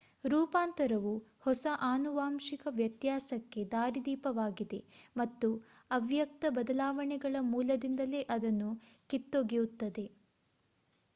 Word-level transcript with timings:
ರೂಪಾಂತರವು 0.23 1.11
ಹೊಸ 1.39 1.63
ಆನುವಾಂಶಿಕ 1.87 2.63
ವ್ಯತ್ಯಾಸಕ್ಕೆ 2.71 3.61
ದಾರಿದೀಪವಾಗಿದೆ 3.71 4.79
ಮತ್ತು 5.15 5.49
ಅವ್ಯಕ್ತ 5.91 6.45
ಬದಲಾವಣೆಗಳ 6.57 7.35
ಮೂಲದಿಂದಲೇ 7.51 8.21
ಅದನ್ನು 8.35 8.71
ಕಿತ್ತೊಗೆಯುತ್ತದೆ 9.09 10.07